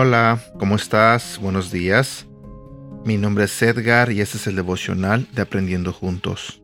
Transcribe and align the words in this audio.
Hola, 0.00 0.38
¿cómo 0.58 0.76
estás? 0.76 1.40
Buenos 1.42 1.72
días. 1.72 2.26
Mi 3.04 3.16
nombre 3.16 3.44
es 3.44 3.62
Edgar 3.62 4.12
y 4.12 4.20
este 4.20 4.36
es 4.36 4.46
el 4.46 4.54
devocional 4.54 5.26
de 5.32 5.42
Aprendiendo 5.42 5.92
Juntos. 5.92 6.62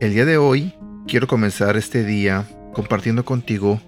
El 0.00 0.14
día 0.14 0.24
de 0.24 0.36
hoy 0.36 0.74
quiero 1.06 1.26
comenzar 1.28 1.76
este 1.76 2.04
día 2.04 2.44
compartiendo 2.72 3.24
contigo 3.24 3.80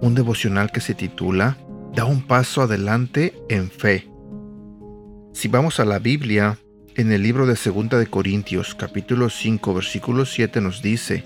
un 0.00 0.14
devocional 0.14 0.70
que 0.70 0.80
se 0.80 0.94
titula 0.94 1.58
Da 1.98 2.04
un 2.04 2.22
paso 2.22 2.62
adelante 2.62 3.34
en 3.48 3.72
fe. 3.72 4.08
Si 5.32 5.48
vamos 5.48 5.80
a 5.80 5.84
la 5.84 5.98
Biblia, 5.98 6.56
en 6.94 7.10
el 7.10 7.24
libro 7.24 7.44
de 7.44 7.54
2 7.56 7.88
de 7.88 8.06
Corintios, 8.06 8.76
capítulo 8.76 9.28
5, 9.28 9.74
versículo 9.74 10.24
7 10.24 10.60
nos 10.60 10.80
dice: 10.80 11.24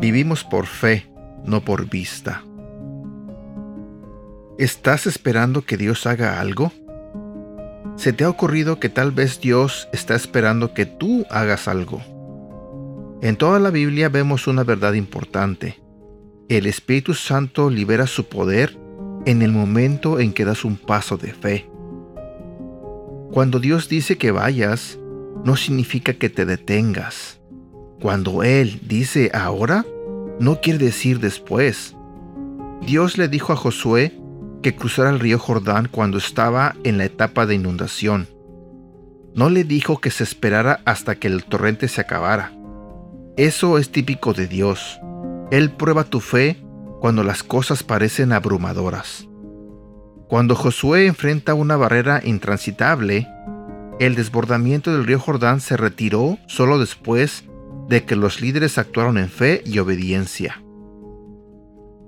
Vivimos 0.00 0.42
por 0.42 0.64
fe, 0.64 1.12
no 1.44 1.66
por 1.66 1.86
vista. 1.86 2.42
¿Estás 4.56 5.06
esperando 5.06 5.60
que 5.60 5.76
Dios 5.76 6.06
haga 6.06 6.40
algo? 6.40 6.72
¿Se 7.96 8.14
te 8.14 8.24
ha 8.24 8.30
ocurrido 8.30 8.80
que 8.80 8.88
tal 8.88 9.12
vez 9.12 9.38
Dios 9.38 9.90
está 9.92 10.14
esperando 10.14 10.72
que 10.72 10.86
tú 10.86 11.26
hagas 11.28 11.68
algo? 11.68 12.00
En 13.20 13.36
toda 13.36 13.58
la 13.58 13.68
Biblia 13.68 14.08
vemos 14.08 14.46
una 14.46 14.64
verdad 14.64 14.94
importante. 14.94 15.78
El 16.48 16.64
Espíritu 16.64 17.12
Santo 17.12 17.68
libera 17.68 18.06
su 18.06 18.30
poder 18.30 18.87
en 19.28 19.42
el 19.42 19.52
momento 19.52 20.20
en 20.20 20.32
que 20.32 20.46
das 20.46 20.64
un 20.64 20.78
paso 20.78 21.18
de 21.18 21.34
fe. 21.34 21.68
Cuando 23.30 23.60
Dios 23.60 23.86
dice 23.86 24.16
que 24.16 24.30
vayas, 24.30 24.98
no 25.44 25.54
significa 25.54 26.14
que 26.14 26.30
te 26.30 26.46
detengas. 26.46 27.38
Cuando 28.00 28.42
Él 28.42 28.80
dice 28.88 29.30
ahora, 29.34 29.84
no 30.40 30.62
quiere 30.62 30.78
decir 30.78 31.20
después. 31.20 31.94
Dios 32.80 33.18
le 33.18 33.28
dijo 33.28 33.52
a 33.52 33.56
Josué 33.56 34.18
que 34.62 34.74
cruzara 34.74 35.10
el 35.10 35.20
río 35.20 35.38
Jordán 35.38 35.88
cuando 35.90 36.16
estaba 36.16 36.74
en 36.82 36.96
la 36.96 37.04
etapa 37.04 37.44
de 37.44 37.54
inundación. 37.54 38.28
No 39.34 39.50
le 39.50 39.64
dijo 39.64 40.00
que 40.00 40.10
se 40.10 40.24
esperara 40.24 40.80
hasta 40.86 41.16
que 41.16 41.28
el 41.28 41.44
torrente 41.44 41.88
se 41.88 42.00
acabara. 42.00 42.54
Eso 43.36 43.76
es 43.76 43.92
típico 43.92 44.32
de 44.32 44.46
Dios. 44.46 44.98
Él 45.50 45.70
prueba 45.70 46.04
tu 46.04 46.20
fe 46.20 46.56
cuando 47.00 47.22
las 47.24 47.42
cosas 47.42 47.82
parecen 47.82 48.32
abrumadoras. 48.32 49.28
Cuando 50.28 50.54
Josué 50.54 51.06
enfrenta 51.06 51.54
una 51.54 51.76
barrera 51.76 52.20
intransitable, 52.22 53.28
el 53.98 54.14
desbordamiento 54.14 54.92
del 54.92 55.06
río 55.06 55.18
Jordán 55.18 55.60
se 55.60 55.76
retiró 55.76 56.38
solo 56.46 56.78
después 56.78 57.44
de 57.88 58.04
que 58.04 58.16
los 58.16 58.40
líderes 58.40 58.78
actuaron 58.78 59.18
en 59.18 59.28
fe 59.28 59.62
y 59.64 59.78
obediencia. 59.78 60.62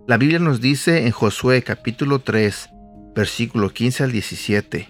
La 0.07 0.17
Biblia 0.17 0.39
nos 0.39 0.61
dice 0.61 1.07
en 1.07 1.13
Josué 1.13 1.63
capítulo 1.63 2.21
3, 2.21 2.69
versículo 3.15 3.71
15 3.71 4.05
al 4.05 4.13
17, 4.13 4.89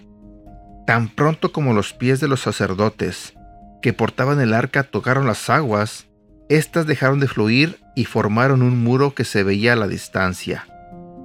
Tan 0.85 1.09
pronto 1.09 1.51
como 1.51 1.73
los 1.73 1.93
pies 1.93 2.19
de 2.19 2.27
los 2.27 2.41
sacerdotes 2.41 3.33
que 3.81 3.93
portaban 3.93 4.39
el 4.39 4.53
arca 4.53 4.83
tocaron 4.83 5.25
las 5.25 5.49
aguas, 5.49 6.07
éstas 6.55 6.85
dejaron 6.85 7.19
de 7.19 7.27
fluir 7.27 7.79
y 7.95 8.05
formaron 8.05 8.61
un 8.61 8.83
muro 8.83 9.13
que 9.13 9.25
se 9.25 9.43
veía 9.43 9.73
a 9.73 9.75
la 9.75 9.87
distancia, 9.87 10.67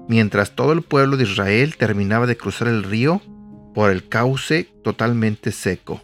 mientras 0.09 0.53
todo 0.53 0.73
el 0.73 0.83
pueblo 0.83 1.17
de 1.17 1.25
Israel 1.25 1.77
terminaba 1.77 2.27
de 2.27 2.37
cruzar 2.37 2.69
el 2.69 2.83
río 2.83 3.21
por 3.75 3.91
el 3.91 4.09
cauce 4.09 4.69
totalmente 4.83 5.53
seco. 5.53 6.03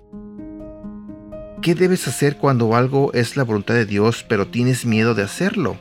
¿Qué 1.63 1.75
debes 1.75 2.09
hacer 2.09 2.37
cuando 2.37 2.75
algo 2.75 3.13
es 3.13 3.37
la 3.37 3.45
voluntad 3.45 3.75
de 3.75 3.87
Dios 3.87 4.25
pero 4.29 4.49
tienes 4.49 4.85
miedo 4.85 5.15
de 5.15 5.23
hacerlo? 5.23 5.79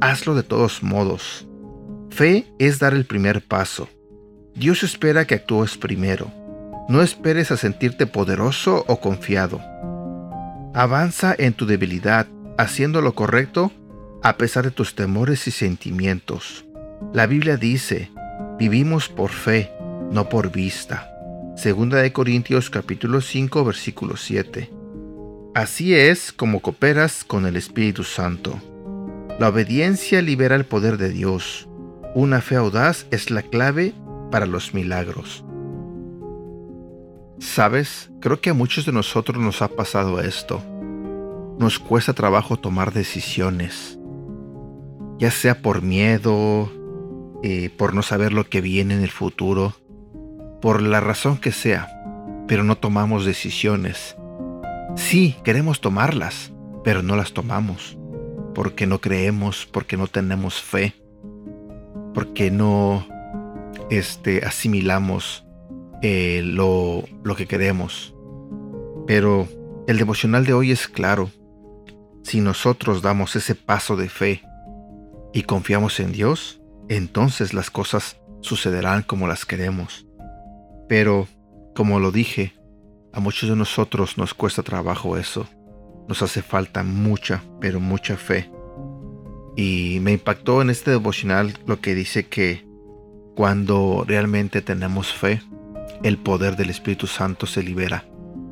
hazlo 0.00 0.34
de 0.34 0.42
todos 0.42 0.82
modos. 0.82 1.46
Fe 2.10 2.46
es 2.58 2.78
dar 2.78 2.94
el 2.94 3.04
primer 3.04 3.46
paso. 3.46 3.88
Dios 4.54 4.82
espera 4.82 5.26
que 5.26 5.36
actúes 5.36 5.76
primero. 5.76 6.32
No 6.88 7.02
esperes 7.02 7.50
a 7.52 7.56
sentirte 7.56 8.06
poderoso 8.06 8.84
o 8.88 9.00
confiado. 9.00 9.60
Avanza 10.72 11.34
en 11.36 11.54
tu 11.54 11.66
debilidad, 11.66 12.28
haciendo 12.56 13.02
lo 13.02 13.16
correcto 13.16 13.72
a 14.22 14.36
pesar 14.36 14.64
de 14.64 14.70
tus 14.70 14.94
temores 14.94 15.48
y 15.48 15.50
sentimientos. 15.50 16.64
La 17.12 17.26
Biblia 17.26 17.56
dice, 17.56 18.12
vivimos 18.56 19.08
por 19.08 19.30
fe, 19.30 19.72
no 20.12 20.28
por 20.28 20.52
vista. 20.52 21.10
Segunda 21.56 21.98
de 21.98 22.12
Corintios 22.12 22.70
capítulo 22.70 23.20
5 23.20 23.64
versículo 23.64 24.16
7. 24.16 24.70
Así 25.56 25.94
es 25.94 26.32
como 26.32 26.60
cooperas 26.60 27.24
con 27.24 27.46
el 27.46 27.56
Espíritu 27.56 28.04
Santo. 28.04 28.60
La 29.40 29.48
obediencia 29.48 30.22
libera 30.22 30.54
el 30.54 30.66
poder 30.66 30.98
de 30.98 31.08
Dios. 31.08 31.68
Una 32.14 32.40
fe 32.40 32.54
audaz 32.54 33.06
es 33.10 33.32
la 33.32 33.42
clave 33.42 33.92
para 34.30 34.46
los 34.46 34.72
milagros. 34.72 35.44
Sabes, 37.40 38.10
creo 38.20 38.40
que 38.40 38.50
a 38.50 38.54
muchos 38.54 38.84
de 38.84 38.92
nosotros 38.92 39.42
nos 39.42 39.62
ha 39.62 39.68
pasado 39.68 40.20
esto. 40.20 40.62
Nos 41.58 41.78
cuesta 41.78 42.12
trabajo 42.12 42.58
tomar 42.58 42.92
decisiones, 42.92 43.98
ya 45.18 45.30
sea 45.30 45.62
por 45.62 45.82
miedo, 45.82 46.70
eh, 47.42 47.70
por 47.76 47.94
no 47.94 48.02
saber 48.02 48.32
lo 48.32 48.48
que 48.48 48.60
viene 48.60 48.94
en 48.94 49.02
el 49.02 49.10
futuro, 49.10 49.74
por 50.60 50.82
la 50.82 51.00
razón 51.00 51.38
que 51.38 51.50
sea, 51.50 51.88
pero 52.46 52.62
no 52.62 52.76
tomamos 52.76 53.24
decisiones. 53.24 54.16
Sí, 54.96 55.34
queremos 55.42 55.80
tomarlas, 55.80 56.52
pero 56.84 57.02
no 57.02 57.16
las 57.16 57.32
tomamos 57.32 57.96
porque 58.54 58.86
no 58.86 59.00
creemos, 59.00 59.66
porque 59.66 59.96
no 59.96 60.06
tenemos 60.06 60.60
fe, 60.60 60.94
porque 62.12 62.50
no 62.50 63.06
este, 63.90 64.44
asimilamos 64.44 65.46
eh, 66.02 66.42
lo, 66.44 67.04
lo 67.22 67.36
que 67.36 67.46
queremos. 67.46 68.14
Pero 69.06 69.48
el 69.86 69.98
devocional 69.98 70.44
de 70.44 70.52
hoy 70.52 70.70
es 70.70 70.88
claro. 70.88 71.30
Si 72.22 72.40
nosotros 72.40 73.02
damos 73.02 73.34
ese 73.36 73.54
paso 73.54 73.96
de 73.96 74.08
fe 74.08 74.42
y 75.32 75.42
confiamos 75.42 76.00
en 76.00 76.12
Dios, 76.12 76.60
entonces 76.88 77.54
las 77.54 77.70
cosas 77.70 78.20
sucederán 78.40 79.02
como 79.02 79.26
las 79.26 79.44
queremos. 79.44 80.06
Pero, 80.88 81.28
como 81.74 82.00
lo 82.00 82.10
dije, 82.10 82.54
a 83.12 83.20
muchos 83.20 83.48
de 83.48 83.56
nosotros 83.56 84.18
nos 84.18 84.34
cuesta 84.34 84.62
trabajo 84.62 85.16
eso. 85.16 85.48
Nos 86.08 86.22
hace 86.22 86.42
falta 86.42 86.82
mucha, 86.82 87.42
pero 87.60 87.80
mucha 87.80 88.16
fe. 88.16 88.50
Y 89.56 89.98
me 90.00 90.12
impactó 90.12 90.62
en 90.62 90.70
este 90.70 90.90
devocional 90.90 91.58
lo 91.66 91.80
que 91.80 91.94
dice 91.94 92.26
que 92.26 92.64
cuando 93.36 94.04
realmente 94.06 94.62
tenemos 94.62 95.12
fe, 95.12 95.40
el 96.02 96.18
poder 96.18 96.56
del 96.56 96.70
Espíritu 96.70 97.06
Santo 97.06 97.46
se 97.46 97.62
libera 97.62 98.04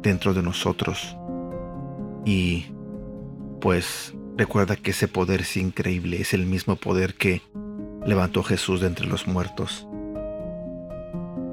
dentro 0.03 0.35
de 0.35 0.43
nosotros. 0.43 1.17
Y 2.25 2.67
pues 3.61 4.15
recuerda 4.37 4.77
que 4.77 4.91
ese 4.91 5.09
poder 5.09 5.41
es 5.41 5.57
increíble, 5.57 6.21
es 6.21 6.35
el 6.35 6.47
mismo 6.47 6.77
poder 6.77 7.15
que 7.15 7.43
levantó 8.07 8.43
Jesús 8.43 8.81
de 8.81 8.87
entre 8.87 9.07
los 9.07 9.27
muertos. 9.27 9.87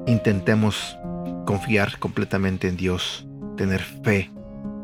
Intentemos 0.06 0.96
confiar 1.46 1.98
completamente 1.98 2.68
en 2.68 2.76
Dios, 2.76 3.26
tener 3.56 3.82
fe 3.82 4.30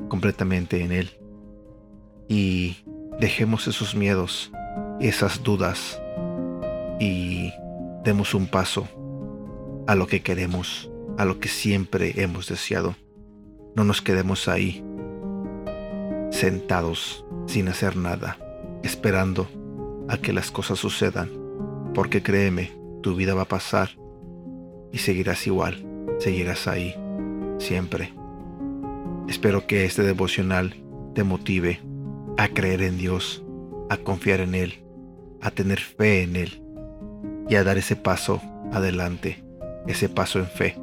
completamente 0.08 0.82
en 0.82 0.92
Él. 0.92 1.10
Y 2.28 2.78
dejemos 3.20 3.68
esos 3.68 3.94
miedos, 3.94 4.50
esas 5.00 5.42
dudas 5.42 6.00
y 6.98 7.52
demos 8.04 8.34
un 8.34 8.46
paso 8.46 8.88
a 9.86 9.94
lo 9.94 10.06
que 10.06 10.22
queremos, 10.22 10.90
a 11.18 11.24
lo 11.24 11.38
que 11.38 11.48
siempre 11.48 12.22
hemos 12.22 12.48
deseado. 12.48 12.94
No 13.74 13.84
nos 13.84 14.02
quedemos 14.02 14.48
ahí, 14.48 14.84
sentados, 16.30 17.24
sin 17.46 17.68
hacer 17.68 17.96
nada, 17.96 18.38
esperando 18.82 19.48
a 20.08 20.18
que 20.18 20.32
las 20.32 20.50
cosas 20.50 20.78
sucedan, 20.78 21.30
porque 21.94 22.22
créeme, 22.22 22.72
tu 23.02 23.14
vida 23.14 23.34
va 23.34 23.42
a 23.42 23.48
pasar 23.48 23.90
y 24.92 24.98
seguirás 24.98 25.46
igual, 25.46 25.84
seguirás 26.18 26.68
ahí, 26.68 26.94
siempre. 27.58 28.12
Espero 29.28 29.66
que 29.66 29.84
este 29.84 30.02
devocional 30.02 30.74
te 31.14 31.24
motive 31.24 31.80
a 32.36 32.48
creer 32.48 32.82
en 32.82 32.98
Dios, 32.98 33.44
a 33.88 33.96
confiar 33.96 34.40
en 34.40 34.54
Él, 34.54 34.84
a 35.40 35.50
tener 35.50 35.80
fe 35.80 36.22
en 36.22 36.36
Él 36.36 36.62
y 37.48 37.56
a 37.56 37.64
dar 37.64 37.78
ese 37.78 37.96
paso 37.96 38.40
adelante, 38.72 39.44
ese 39.86 40.08
paso 40.08 40.38
en 40.38 40.46
fe. 40.46 40.81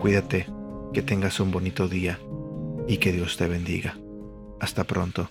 Cuídate, 0.00 0.46
que 0.94 1.02
tengas 1.02 1.40
un 1.40 1.50
bonito 1.50 1.86
día 1.86 2.18
y 2.88 2.96
que 2.96 3.12
Dios 3.12 3.36
te 3.36 3.46
bendiga. 3.46 3.98
Hasta 4.58 4.84
pronto. 4.84 5.28